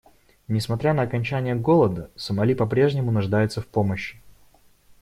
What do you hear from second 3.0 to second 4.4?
нуждается в помощи.